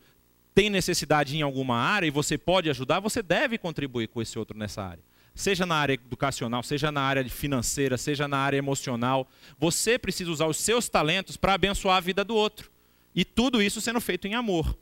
[0.54, 4.56] tem necessidade em alguma área e você pode ajudar, você deve contribuir com esse outro
[4.56, 9.98] nessa área seja na área educacional, seja na área financeira, seja na área emocional, você
[9.98, 12.72] precisa usar os seus talentos para abençoar a vida do outro.
[13.16, 14.78] E tudo isso sendo feito em amor.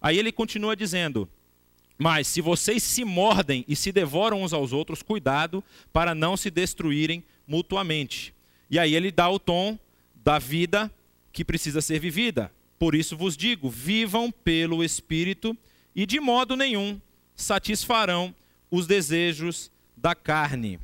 [0.00, 1.28] Aí ele continua dizendo:
[1.96, 6.50] Mas se vocês se mordem e se devoram uns aos outros, cuidado para não se
[6.50, 8.34] destruírem mutuamente.
[8.70, 9.78] E aí ele dá o tom
[10.14, 10.90] da vida
[11.32, 12.52] que precisa ser vivida.
[12.78, 15.56] Por isso vos digo: vivam pelo Espírito
[15.94, 17.00] e de modo nenhum
[17.34, 18.34] satisfarão
[18.70, 20.78] os desejos da carne.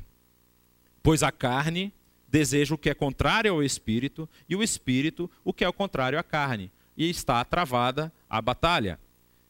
[1.01, 1.93] Pois a carne
[2.27, 6.19] deseja o que é contrário ao espírito, e o espírito o que é o contrário
[6.19, 6.71] à carne.
[6.97, 8.99] E está travada a batalha.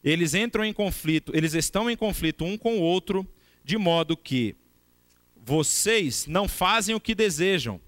[0.04, 3.28] Eles entram em conflito, eles estão em conflito um com o outro,
[3.64, 4.56] de modo que
[5.36, 7.82] vocês não fazem o que desejam,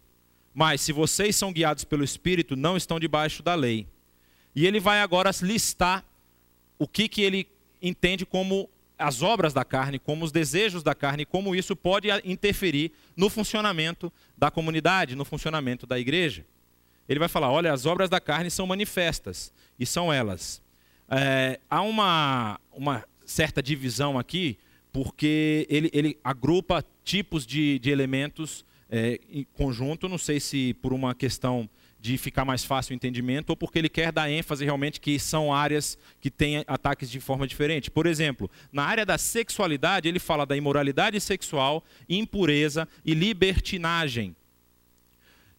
[0.54, 3.88] mas se vocês são guiados pelo espírito, não estão debaixo da lei.
[4.56, 6.04] E ele vai agora listar
[6.80, 7.48] o que, que ele
[7.80, 12.92] entende como as obras da carne, como os desejos da carne, como isso pode interferir
[13.16, 16.46] no funcionamento da comunidade, no funcionamento da igreja.
[17.08, 20.62] Ele vai falar: olha, as obras da carne são manifestas, e são elas.
[21.10, 24.58] É, há uma, uma certa divisão aqui,
[24.92, 30.94] porque ele, ele agrupa tipos de, de elementos é, em conjunto, não sei se por
[30.94, 31.70] uma questão
[32.08, 35.54] de ficar mais fácil o entendimento, ou porque ele quer dar ênfase realmente que são
[35.54, 37.92] áreas que têm ataques de forma diferente.
[37.92, 44.34] Por exemplo, na área da sexualidade, ele fala da imoralidade sexual, impureza e libertinagem.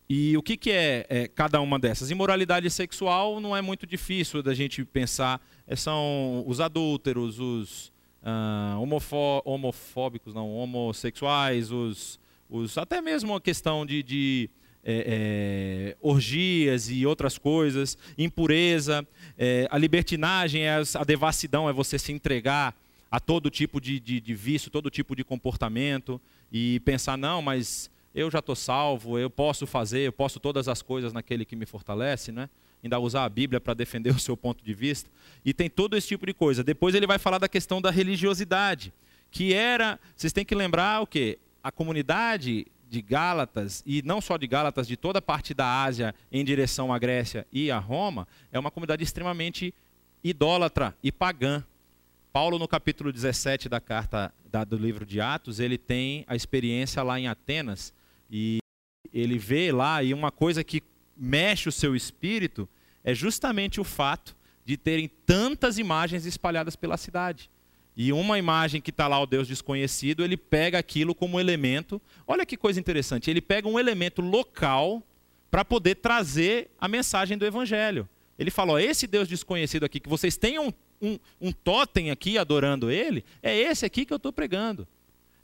[0.09, 2.11] E o que, que é, é, cada uma dessas?
[2.11, 5.39] Imoralidade sexual não é muito difícil da gente pensar.
[5.67, 13.41] É, são os adúlteros, os uh, homofó homofóbicos, não, homossexuais, os, os até mesmo a
[13.41, 14.49] questão de, de
[14.85, 21.99] é, é, orgias e outras coisas, impureza, é, a libertinagem, é a devassidão, é você
[21.99, 22.75] se entregar
[23.11, 26.21] a todo tipo de, de, de vício, todo tipo de comportamento
[26.53, 30.83] e pensar, não, mas eu já estou salvo, eu posso fazer, eu posso todas as
[30.83, 32.49] coisas naquele que me fortalece, né?
[32.83, 35.11] ainda usar a Bíblia para defender o seu ponto de vista.
[35.45, 36.63] E tem todo esse tipo de coisa.
[36.63, 38.93] Depois ele vai falar da questão da religiosidade,
[39.31, 41.39] que era, vocês têm que lembrar o quê?
[41.63, 46.15] A comunidade de Gálatas, e não só de Gálatas, de toda a parte da Ásia
[46.33, 49.75] em direção à Grécia e a Roma, é uma comunidade extremamente
[50.23, 51.63] idólatra e pagã.
[52.33, 57.03] Paulo, no capítulo 17 da carta da, do livro de Atos, ele tem a experiência
[57.03, 57.93] lá em Atenas,
[58.31, 58.59] e
[59.13, 60.83] ele vê lá, e uma coisa que
[61.17, 62.69] mexe o seu espírito
[63.03, 67.51] é justamente o fato de terem tantas imagens espalhadas pela cidade
[68.01, 72.01] e uma imagem que está lá o Deus desconhecido, ele pega aquilo como elemento.
[72.29, 75.03] Olha que coisa interessante, ele pega um elemento local
[75.51, 78.09] para poder trazer a mensagem do Evangelho.
[78.39, 82.89] Ele fala: esse Deus desconhecido aqui, que vocês tenham um, um, um totem aqui adorando
[82.89, 84.87] ele, é esse aqui que eu estou pregando.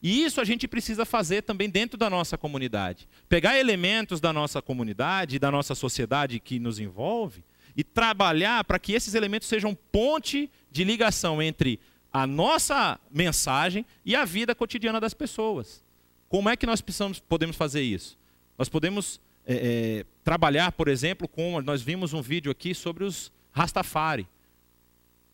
[0.01, 3.09] E isso a gente precisa fazer também dentro da nossa comunidade.
[3.29, 7.43] Pegar elementos da nossa comunidade, da nossa sociedade que nos envolve,
[7.77, 11.81] e trabalhar para que esses elementos sejam ponte de ligação entre
[12.15, 15.83] a nossa mensagem e a vida cotidiana das pessoas.
[16.29, 18.17] Como é que nós precisamos, podemos fazer isso?
[18.57, 21.61] Nós podemos é, é, trabalhar, por exemplo, com.
[21.61, 24.29] Nós vimos um vídeo aqui sobre os Rastafari.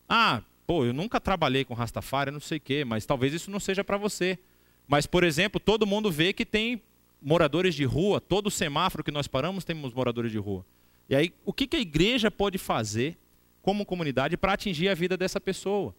[0.09, 3.61] Ah, pô, eu nunca trabalhei com Rastafari, não sei o quê, mas talvez isso não
[3.61, 4.39] seja para você.
[4.89, 6.83] Mas, por exemplo, todo mundo vê que tem
[7.21, 10.65] moradores de rua, todo semáforo que nós paramos temos moradores de rua.
[11.11, 13.19] E aí, o que, que a igreja pode fazer
[13.61, 15.95] como comunidade para atingir a vida dessa pessoa?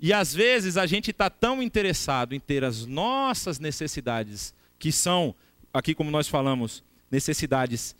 [0.00, 5.34] E às vezes a gente está tão interessado em ter as nossas necessidades, que são,
[5.72, 7.94] aqui como nós falamos, necessidades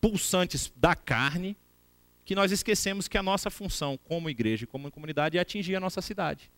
[0.00, 1.56] pulsantes da carne,
[2.24, 5.80] que nós esquecemos que a nossa função como igreja e como comunidade é atingir a
[5.80, 6.50] nossa cidade.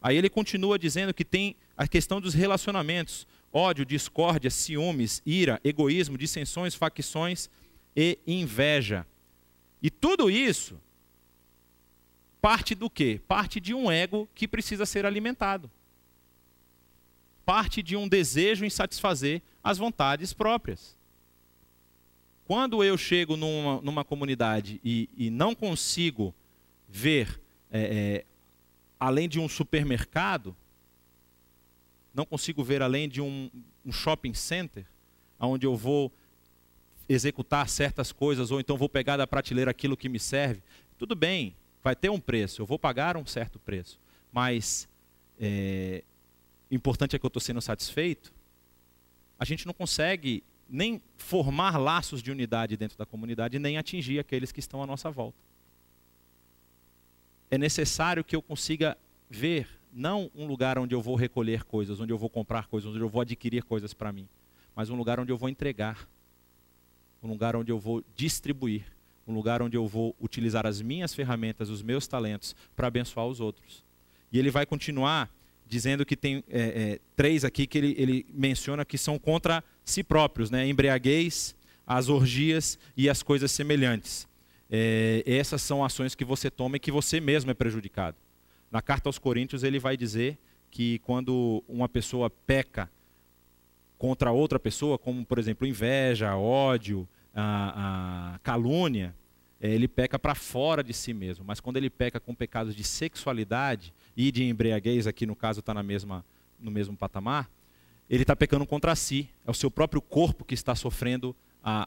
[0.00, 6.16] Aí ele continua dizendo que tem a questão dos relacionamentos, ódio, discórdia, ciúmes, ira, egoísmo,
[6.16, 7.48] dissensões, facções
[7.96, 9.06] e inveja.
[9.82, 10.78] E tudo isso
[12.46, 13.20] parte do quê?
[13.26, 15.68] Parte de um ego que precisa ser alimentado.
[17.44, 20.96] Parte de um desejo em satisfazer as vontades próprias.
[22.46, 26.32] Quando eu chego numa, numa comunidade e, e, não consigo
[26.88, 28.24] ver, é, é,
[29.00, 30.54] além de um supermercado,
[32.14, 33.50] não consigo ver além de um,
[33.84, 34.86] um shopping center,
[35.40, 36.12] onde eu vou
[37.08, 40.62] executar certas coisas, ou então vou pegar da prateleira aquilo que me serve,
[40.96, 41.56] tudo bem,
[41.86, 44.00] vai ter um preço, eu vou pagar um certo preço,
[44.32, 44.88] mas
[45.38, 46.02] é,
[46.68, 48.34] importante é que eu estou sendo satisfeito,
[49.38, 54.50] a gente não consegue nem formar laços de unidade dentro da comunidade, nem atingir aqueles
[54.50, 55.38] que estão à nossa volta.
[57.52, 58.98] É necessário que eu consiga
[59.30, 62.98] ver não um lugar onde eu vou recolher coisas, onde eu vou comprar coisas, onde
[62.98, 64.28] eu vou adquirir coisas para mim,
[64.74, 66.08] mas um lugar onde eu vou entregar,
[67.22, 68.95] um lugar onde eu vou distribuir,
[69.26, 73.40] um lugar onde eu vou utilizar as minhas ferramentas, os meus talentos para abençoar os
[73.40, 73.84] outros.
[74.32, 75.30] E ele vai continuar
[75.66, 80.04] dizendo que tem é, é, três aqui que ele, ele, menciona que são contra si
[80.04, 80.66] próprios, né?
[80.66, 84.28] embriaguez, as orgias e as coisas semelhantes.
[84.70, 88.16] É, essas são ações que você toma e que você mesmo é prejudicado.
[88.70, 90.38] Na carta aos Coríntios, ele vai dizer
[90.70, 92.90] que quando uma pessoa peca
[93.96, 99.14] contra outra pessoa, como por exemplo inveja, ódio, a, a calúnia,
[99.60, 101.44] é, ele peca para fora de si mesmo.
[101.44, 105.74] Mas quando ele peca com pecados de sexualidade e de embriaguez, aqui no caso está
[105.74, 107.50] no mesmo patamar,
[108.08, 109.28] ele está pecando contra si.
[109.46, 111.84] É o seu próprio corpo que está sofrendo a,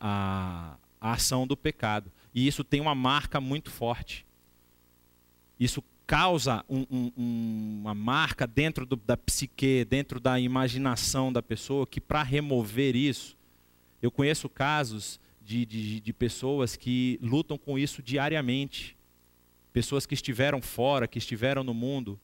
[1.02, 2.12] a, a ação do pecado.
[2.34, 4.26] E isso tem uma marca muito forte.
[5.60, 11.86] Isso causa um, um, uma marca dentro do, da psique, dentro da imaginação da pessoa,
[11.86, 13.38] que para remover isso,
[14.02, 18.96] eu conheço casos de, de, de pessoas que lutam com isso diariamente.
[19.74, 22.20] Pessoas que estiveram fora, que estiveram no mundo,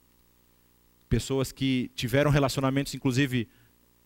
[1.09, 3.47] pessoas que tiveram relacionamentos, inclusive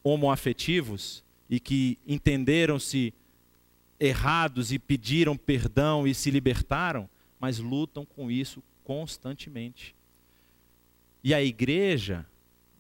[0.02, 3.14] homoafetivos, e que entenderam-se
[4.00, 7.10] errados e pediram perdão e se libertaram,
[7.42, 9.94] mas lutam com isso constantemente.
[11.22, 12.26] E a igreja,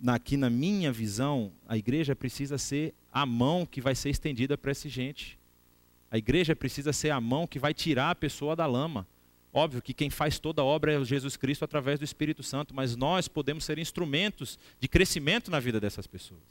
[0.08, 4.71] aqui na minha visão, a igreja precisa ser a mão que vai ser estendida para
[4.71, 5.38] essa gente.
[6.11, 9.07] A igreja precisa ser a mão que vai tirar a pessoa da lama.
[9.53, 12.95] Óbvio que quem faz toda a obra é Jesus Cristo através do Espírito Santo, mas
[12.95, 16.41] nós podemos ser instrumentos de crescimento na vida dessas pessoas.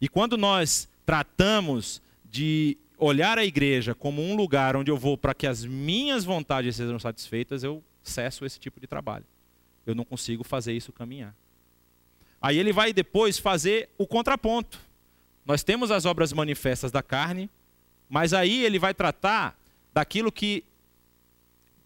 [0.00, 5.34] E quando nós tratamos de olhar a igreja como um lugar onde eu vou para
[5.34, 9.24] que as minhas vontades sejam satisfeitas, eu cesso esse tipo de trabalho.
[9.86, 11.34] Eu não consigo fazer isso caminhar.
[12.40, 14.80] Aí ele vai depois fazer o contraponto.
[15.44, 17.50] Nós temos as obras manifestas da carne,
[18.10, 19.56] mas aí ele vai tratar
[19.94, 20.64] daquilo que,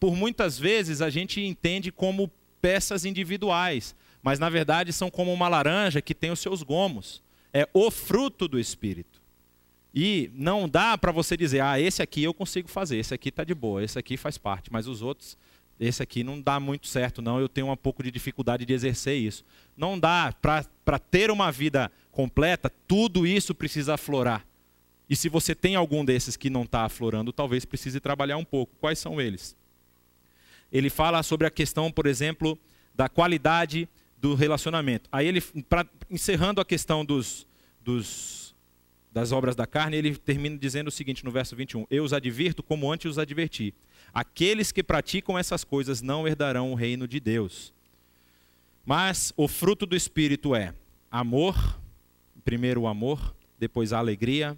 [0.01, 5.49] por muitas vezes, a gente entende como peças individuais, mas na verdade são como uma
[5.49, 7.23] laranja que tem os seus gomos.
[7.53, 9.23] É o fruto do Espírito.
[9.95, 13.45] E não dá para você dizer, ah, esse aqui eu consigo fazer, esse aqui está
[13.45, 15.37] de boa, esse aqui faz parte, mas os outros
[15.79, 19.19] esse aqui não dá muito certo, não, eu tenho um pouco de dificuldade de exercer
[19.19, 19.45] isso.
[19.77, 24.47] Não dá, para ter uma vida completa, tudo isso precisa aflorar.
[25.09, 28.75] E se você tem algum desses que não está aflorando, talvez precise trabalhar um pouco.
[28.81, 29.57] Quais são eles?
[30.73, 32.59] Ele fala sobre a questão, por exemplo,
[32.95, 33.89] da qualidade
[34.19, 35.09] do relacionamento.
[35.13, 37.47] Aí ele, pra, encerrando a questão dos,
[37.83, 38.55] dos,
[39.13, 42.63] das obras da carne, ele termina dizendo o seguinte no verso 21: Eu os advirto
[42.63, 43.75] como antes os adverti
[44.15, 47.75] Aqueles que praticam essas coisas não herdarão o reino de Deus.
[48.87, 50.73] Mas o fruto do Espírito é
[51.11, 51.81] amor,
[52.45, 54.57] primeiro o amor, depois a alegria,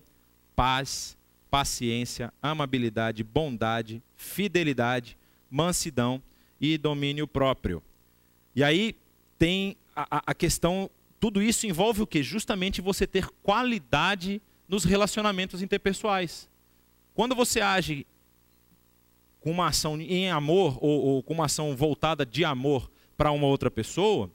[0.56, 1.16] paz,
[1.50, 5.16] paciência, amabilidade, bondade, fidelidade,
[5.50, 6.20] mansidão
[6.60, 7.82] e domínio próprio.
[8.54, 8.96] E aí
[9.38, 12.22] tem a, a questão tudo isso envolve o que?
[12.22, 16.48] Justamente você ter qualidade nos relacionamentos interpessoais.
[17.14, 18.06] Quando você age
[19.40, 23.46] com uma ação em amor ou, ou com uma ação voltada de amor para uma
[23.46, 24.30] outra pessoa,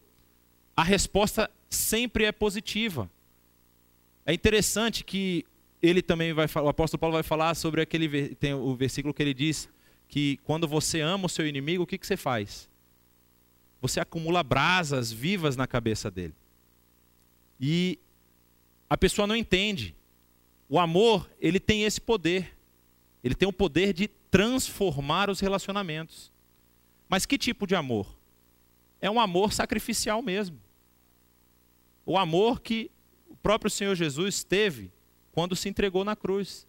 [0.76, 3.10] a resposta sempre é positiva.
[4.26, 5.46] É interessante que
[5.82, 9.34] ele também vai o apóstolo Paulo vai falar sobre aquele tem o versículo que ele
[9.34, 9.67] diz
[10.08, 12.70] que quando você ama o seu inimigo, o que, que você faz?
[13.82, 16.36] Você acumula brasas vivas na cabeça dele.
[17.60, 17.98] E
[18.89, 19.96] a pessoa não entende.
[20.67, 22.56] O amor, ele tem esse poder.
[23.24, 26.32] Ele tem o poder de transformar os relacionamentos.
[27.08, 28.08] Mas que tipo de amor?
[29.00, 30.60] É um amor sacrificial mesmo.
[32.06, 32.91] O amor que
[33.30, 34.91] o próprio Senhor Jesus teve
[35.32, 36.67] quando se entregou na cruz.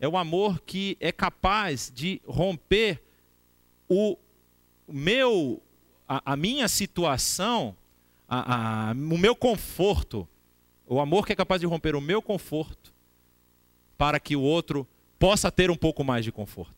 [0.00, 3.02] É o amor que é capaz de romper
[3.88, 4.16] o
[4.88, 5.62] meu,
[6.08, 7.76] a, a minha situação,
[8.28, 10.28] a, a, o meu conforto.
[10.86, 12.92] O amor que é capaz de romper o meu conforto
[13.96, 14.86] para que o outro
[15.18, 16.76] possa ter um pouco mais de conforto.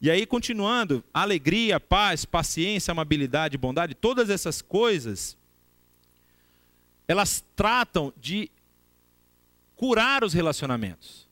[0.00, 5.38] E aí, continuando, alegria, paz, paciência, amabilidade, bondade, todas essas coisas,
[7.08, 8.50] elas tratam de
[9.76, 11.28] curar os relacionamentos.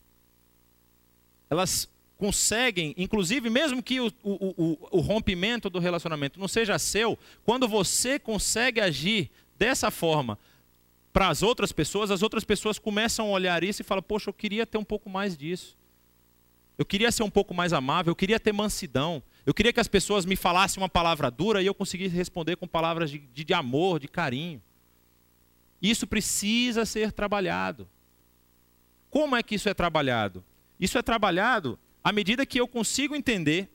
[1.48, 7.18] Elas conseguem, inclusive, mesmo que o, o, o, o, rompimento do relacionamento não seja seu,
[7.44, 10.38] quando você consegue agir dessa forma
[11.12, 14.34] para as outras pessoas, as outras pessoas começam a olhar isso e falam: Poxa, eu
[14.34, 15.76] queria ter um pouco mais disso.
[16.78, 19.22] Eu queria ser um pouco mais amável, eu queria ter mansidão.
[19.44, 22.66] Eu queria que as pessoas me falassem uma palavra dura e eu conseguisse responder com
[22.66, 24.62] palavras de, de, de amor, de carinho.
[25.80, 27.88] Isso precisa ser trabalhado.
[29.12, 30.42] Como é que isso é trabalhado?
[30.80, 33.68] Isso é trabalhado à medida que eu consigo entender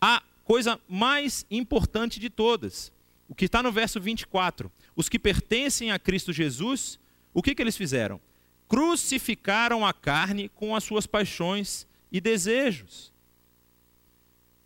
[0.00, 2.92] a coisa mais importante de todas.
[3.28, 4.70] O que está no verso 24.
[4.96, 6.98] Os que pertencem a Cristo Jesus,
[7.32, 8.20] o que, que eles fizeram?
[8.66, 13.12] Crucificaram a carne com as suas paixões e desejos.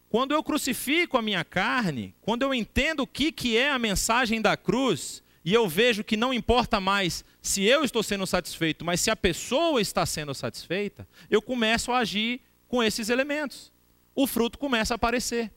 [0.09, 4.41] Quando eu crucifico a minha carne, quando eu entendo o que, que é a mensagem
[4.41, 9.01] da cruz, e eu vejo que não importa mais se eu estou sendo satisfeito, mas
[9.01, 13.73] se a pessoa está sendo satisfeita, eu começo a agir com esses elementos.
[14.15, 15.51] O fruto começa a aparecer.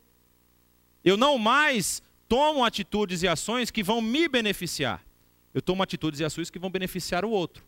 [1.03, 5.05] Eu não mais tomo atitudes e ações que vão me beneficiar.
[5.53, 7.65] Eu tomo atitudes e ações que vão beneficiar o outro.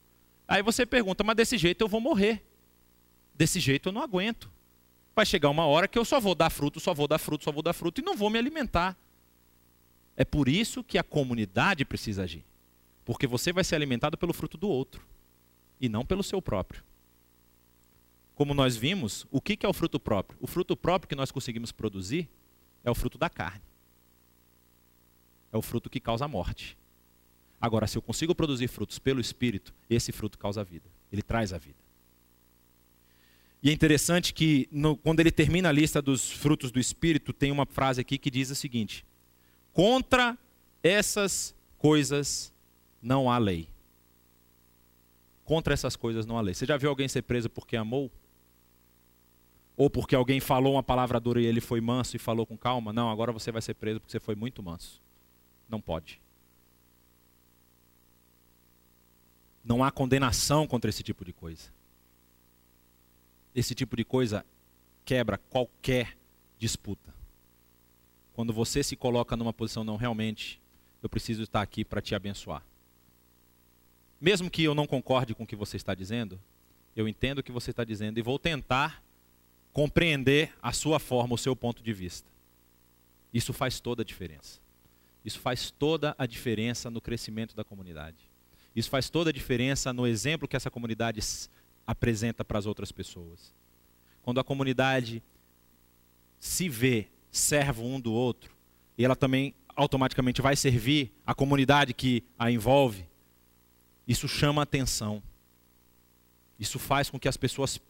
[0.47, 2.41] Aí você pergunta, mas desse jeito eu vou morrer.
[3.36, 4.49] Desse jeito eu não aguento.
[5.13, 7.51] Vai chegar uma hora que eu só vou dar fruto, só vou dar fruto, só
[7.51, 8.97] vou dar fruto e não vou me alimentar.
[10.15, 12.43] É por isso que a comunidade precisa agir.
[13.04, 15.06] Porque você vai ser alimentado pelo fruto do outro
[15.80, 16.84] e não pelo seu próprio.
[18.36, 20.38] Como nós vimos, o que é o fruto próprio?
[20.41, 22.30] O fruto próprio que nós conseguimos produzir
[22.84, 23.62] é o fruto da carne.
[25.52, 26.78] É o fruto que causa a morte.
[27.62, 30.89] Agora, se eu consigo produzir frutos pelo Espírito, esse fruto causa a vida.
[31.12, 31.78] Ele traz a vida.
[33.62, 37.52] E é interessante que, no, quando ele termina a lista dos frutos do Espírito, tem
[37.52, 39.06] uma frase aqui que diz o seguinte:
[39.73, 40.38] Contra
[40.83, 42.53] essas coisas
[43.01, 43.67] não há lei.
[45.43, 46.53] Contra essas coisas não há lei.
[46.53, 48.12] Você já viu alguém ser preso porque amou?
[49.75, 52.93] Ou porque alguém falou uma palavra dura e ele foi manso e falou com calma?
[52.93, 55.01] Não, agora você vai ser preso porque você foi muito manso.
[55.67, 56.21] Não pode.
[59.63, 61.73] Não há condenação contra esse tipo de coisa.
[63.55, 64.45] Esse tipo de coisa
[65.03, 66.15] quebra qualquer
[66.59, 67.22] disputa
[68.33, 70.59] quando você se coloca numa posição não realmente,
[71.01, 72.63] eu preciso estar aqui para te abençoar.
[74.19, 76.39] Mesmo que eu não concorde com o que você está dizendo,
[76.95, 79.03] eu entendo o que você está dizendo e vou tentar
[79.71, 82.31] compreender a sua forma, o seu ponto de vista.
[83.33, 84.61] Isso faz toda a diferença.
[85.25, 88.29] Isso faz toda a diferença no crescimento da comunidade.
[88.75, 91.19] Isso faz toda a diferença no exemplo que essa comunidade
[91.85, 93.53] apresenta para as outras pessoas.
[94.21, 95.21] Quando a comunidade
[96.39, 98.55] se vê servo um do outro,
[98.95, 103.07] e ela também automaticamente vai servir a comunidade que a envolve,
[104.07, 105.21] isso chama atenção.
[106.59, 107.81] Isso faz com que as pessoas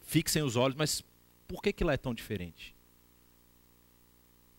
[0.00, 1.04] fixem os olhos, mas
[1.48, 2.74] por que, que lá é tão diferente?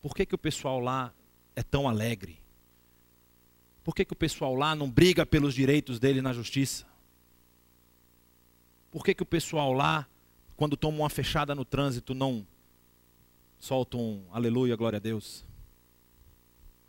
[0.02, 1.12] Por que, que o pessoal lá
[1.56, 2.38] é tão alegre?
[3.82, 6.86] Por que, que o pessoal lá não briga pelos direitos dele na justiça?
[8.90, 10.06] Por que, que o pessoal lá,
[10.56, 12.46] quando toma uma fechada no trânsito, não
[13.60, 15.44] solta um aleluia, glória a Deus.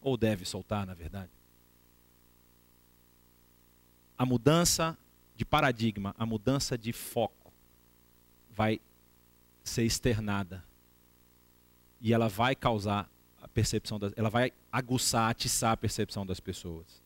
[0.01, 1.29] Ou deve soltar, na verdade.
[4.17, 4.97] A mudança
[5.35, 7.53] de paradigma, a mudança de foco
[8.49, 8.79] vai
[9.63, 10.63] ser externada.
[11.99, 13.09] E ela vai causar
[13.41, 17.01] a percepção das, ela vai aguçar, atiçar a percepção das pessoas.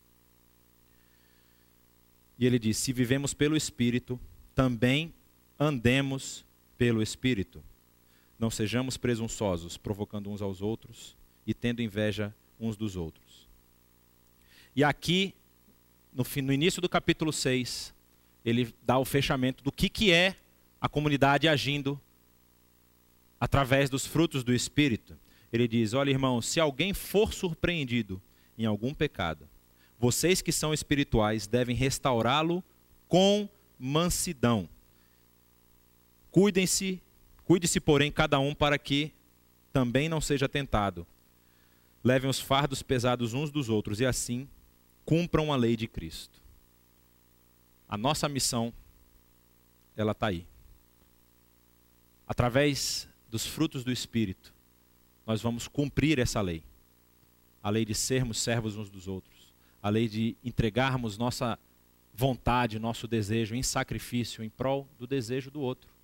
[2.37, 4.19] E ele diz: Se vivemos pelo Espírito,
[4.53, 5.13] também
[5.59, 6.45] andemos
[6.77, 7.63] pelo Espírito.
[8.37, 11.15] Não sejamos presunçosos, provocando uns aos outros
[11.45, 13.47] e tendo inveja uns dos outros.
[14.75, 15.33] E aqui,
[16.13, 17.93] no, fim, no início do capítulo 6,
[18.43, 20.35] ele dá o fechamento do que, que é
[20.79, 21.99] a comunidade agindo
[23.39, 25.17] através dos frutos do Espírito.
[25.51, 28.21] Ele diz: Olha, irmão, se alguém for surpreendido
[28.57, 29.47] em algum pecado,
[29.97, 32.63] vocês que são espirituais devem restaurá-lo
[33.07, 33.47] com
[33.79, 34.67] mansidão.
[36.31, 37.01] Cuidem-se,
[37.45, 39.11] cuide-se, porém, cada um para que
[39.71, 41.05] também não seja tentado.
[42.03, 44.47] Levem os fardos pesados uns dos outros e assim
[45.05, 46.41] cumpram a lei de Cristo.
[47.87, 48.73] A nossa missão,
[49.95, 50.45] ela está aí.
[52.27, 54.53] Através dos frutos do Espírito,
[55.25, 56.63] nós vamos cumprir essa lei.
[57.61, 59.53] A lei de sermos servos uns dos outros.
[59.81, 61.59] A lei de entregarmos nossa
[62.13, 65.94] vontade, nosso desejo em sacrifício em prol do desejo do outro.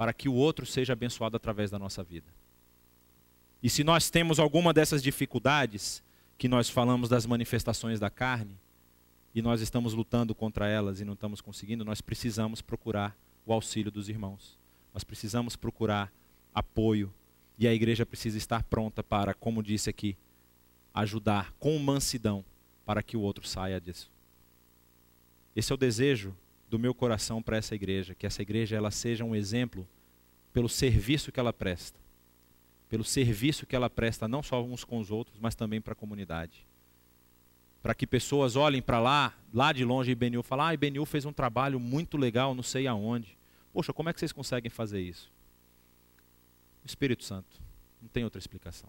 [0.00, 2.24] Para que o outro seja abençoado através da nossa vida.
[3.62, 6.02] E se nós temos alguma dessas dificuldades,
[6.38, 8.56] que nós falamos das manifestações da carne,
[9.34, 13.90] e nós estamos lutando contra elas e não estamos conseguindo, nós precisamos procurar o auxílio
[13.90, 14.58] dos irmãos.
[14.94, 16.10] Nós precisamos procurar
[16.54, 17.12] apoio.
[17.58, 20.16] E a igreja precisa estar pronta para, como disse aqui,
[20.94, 22.42] ajudar com mansidão
[22.86, 24.10] para que o outro saia disso.
[25.54, 26.34] Esse é o desejo
[26.70, 29.86] do meu coração para essa igreja, que essa igreja ela seja um exemplo
[30.52, 31.98] pelo serviço que ela presta.
[32.88, 35.96] Pelo serviço que ela presta não só uns com os outros, mas também para a
[35.96, 36.64] comunidade.
[37.82, 41.32] Para que pessoas olhem para lá, lá de longe, Benil falem, ah, Benil fez um
[41.32, 43.36] trabalho muito legal, não sei aonde.
[43.72, 45.32] Poxa, como é que vocês conseguem fazer isso?
[46.84, 47.60] Espírito Santo.
[48.00, 48.88] Não tem outra explicação.